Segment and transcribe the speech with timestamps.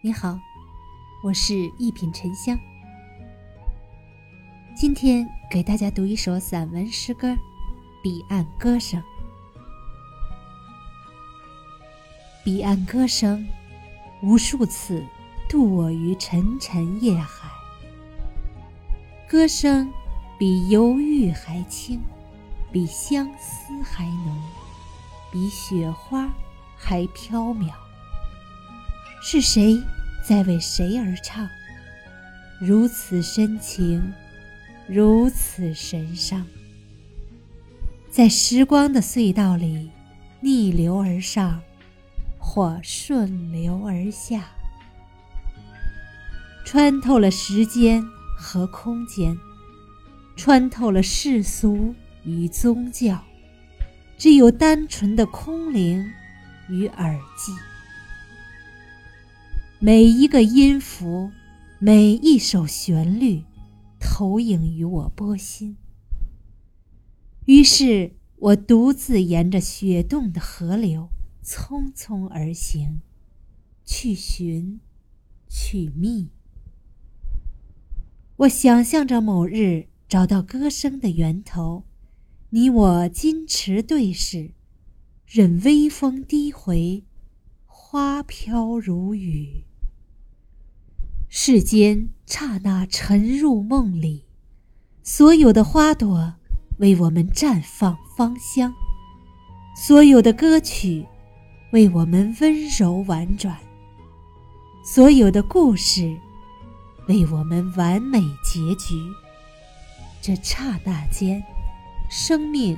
[0.00, 0.38] 你好，
[1.24, 2.56] 我是一品沉香。
[4.76, 7.32] 今天给大家读一首散文诗歌
[8.00, 9.02] 《彼岸歌声》。
[12.44, 13.44] 彼岸歌声，
[14.22, 15.04] 无数次
[15.48, 17.50] 渡我于沉沉夜海。
[19.28, 19.92] 歌声
[20.38, 22.00] 比忧郁还轻，
[22.70, 24.40] 比相思还浓，
[25.32, 26.28] 比雪花
[26.76, 27.72] 还飘渺。
[29.20, 29.82] 是谁
[30.22, 31.48] 在为谁而唱？
[32.60, 34.12] 如此深情，
[34.86, 36.46] 如此神伤。
[38.10, 39.90] 在时光的隧道里，
[40.40, 41.60] 逆流而上，
[42.38, 44.44] 或顺流而下，
[46.64, 48.04] 穿透了时间
[48.36, 49.36] 和空间，
[50.36, 53.22] 穿透了世俗与宗教，
[54.16, 56.04] 只有单纯的空灵
[56.68, 57.52] 与耳际。
[59.80, 61.30] 每一个音符，
[61.78, 63.44] 每一首旋律，
[64.00, 65.76] 投影于我波心。
[67.44, 71.10] 于是我独自沿着雪冻的河流，
[71.44, 73.02] 匆匆而行，
[73.84, 74.80] 去寻，
[75.48, 76.30] 去觅。
[78.38, 81.84] 我想象着某日找到歌声的源头，
[82.50, 84.50] 你我矜持对视，
[85.24, 87.04] 任微风低回，
[87.64, 89.66] 花飘如雨。
[91.40, 94.24] 世间刹那沉入梦里，
[95.04, 96.34] 所有的花朵
[96.78, 98.74] 为我们绽放芳香，
[99.76, 101.06] 所有的歌曲
[101.70, 103.56] 为我们温柔婉转，
[104.84, 106.12] 所有的故事
[107.06, 109.00] 为我们完美结局。
[110.20, 111.40] 这刹那间，
[112.10, 112.76] 生命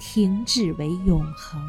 [0.00, 1.60] 停滞为永恒。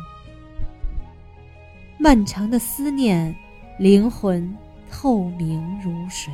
[1.99, 3.35] 漫长的思念，
[3.77, 4.57] 灵魂。
[4.91, 6.33] 透明如水。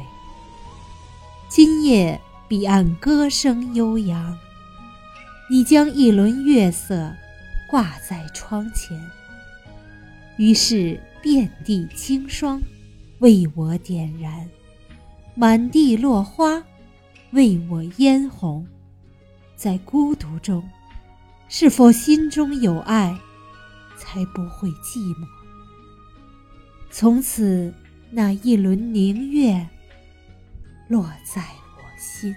[1.48, 4.38] 今夜彼岸歌声悠扬，
[5.50, 7.16] 你将一轮月色
[7.68, 9.00] 挂在窗前，
[10.38, 12.62] 于是遍地清霜
[13.20, 14.50] 为我点燃，
[15.36, 16.64] 满地落花
[17.32, 18.66] 为我嫣红。
[19.56, 20.68] 在孤独中，
[21.48, 23.18] 是否心中有爱，
[23.98, 25.28] 才不会寂寞？
[26.90, 27.74] 从此。
[28.12, 29.68] 那一轮明月，
[30.88, 32.36] 落在我心。